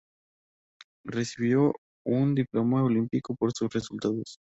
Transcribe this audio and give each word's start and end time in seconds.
Recibió 1.03 1.73
un 2.07 2.33
diploma 2.33 2.83
olímpico 2.83 3.35
por 3.35 3.51
sus 3.53 3.71
resultados. 3.71 4.39